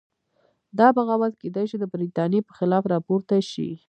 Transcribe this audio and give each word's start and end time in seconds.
دا 0.79 0.87
بغاوت 0.97 1.33
کېدای 1.41 1.65
شي 1.69 1.77
د 1.79 1.83
برتانیې 1.93 2.41
په 2.47 2.53
خلاف 2.57 2.83
راپورته 2.93 3.35
شي. 3.51 3.69